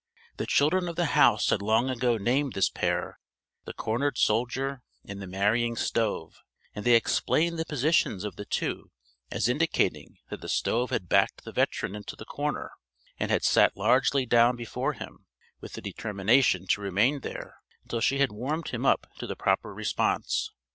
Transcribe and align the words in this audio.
The 0.37 0.47
children 0.47 0.87
of 0.89 0.95
the 0.95 1.05
house 1.13 1.51
had 1.51 1.61
long 1.61 1.87
ago 1.87 2.17
named 2.17 2.53
this 2.53 2.71
pair 2.71 3.19
the 3.65 3.73
Cornered 3.73 4.17
Soldier 4.17 4.81
and 5.05 5.21
the 5.21 5.27
Marrying 5.27 5.75
Stove; 5.75 6.41
and 6.73 6.83
they 6.83 6.95
explained 6.95 7.59
the 7.59 7.65
positions 7.65 8.23
of 8.23 8.35
the 8.35 8.43
two 8.45 8.89
as 9.29 9.47
indicating 9.47 10.17
that 10.31 10.41
the 10.41 10.49
stove 10.49 10.89
had 10.89 11.07
backed 11.07 11.43
the 11.43 11.51
veteran 11.51 11.93
into 11.95 12.15
the 12.15 12.25
corner 12.25 12.71
and 13.19 13.29
had 13.29 13.43
sat 13.43 13.77
largely 13.77 14.25
down 14.25 14.55
before 14.55 14.93
him 14.93 15.27
with 15.59 15.73
the 15.73 15.81
determination 15.81 16.65
to 16.69 16.81
remain 16.81 17.19
there 17.19 17.57
until 17.83 18.01
she 18.01 18.17
had 18.17 18.31
warmed 18.31 18.69
him 18.69 18.87
up 18.87 19.05
to 19.19 19.27
the 19.27 19.35
proper 19.35 19.71
response. 19.71 20.49